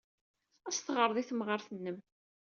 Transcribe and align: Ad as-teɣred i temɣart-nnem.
Ad 0.67 0.73
as-teɣred 0.73 1.17
i 1.21 1.23
temɣart-nnem. 1.29 1.97